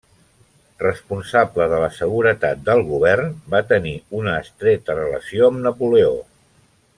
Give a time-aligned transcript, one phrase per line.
[0.83, 6.19] Responsable de la seguretat del govern, va tenir una estreta relació amb Napoleó.